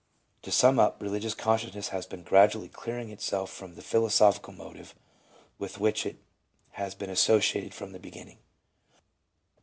[0.41, 4.95] To sum up, religious consciousness has been gradually clearing itself from the philosophical motive
[5.59, 6.17] with which it
[6.71, 8.39] has been associated from the beginning.